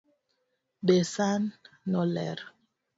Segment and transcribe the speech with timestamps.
[0.85, 1.41] Be San
[1.91, 2.39] no ler?